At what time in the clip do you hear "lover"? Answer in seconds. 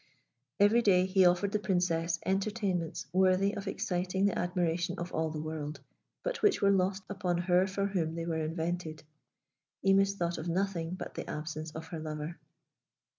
11.99-12.39